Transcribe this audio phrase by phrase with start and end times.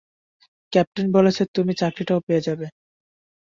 [0.73, 2.67] Captain বলেছে তুমি চাকরিটাও ফিরে পাবে।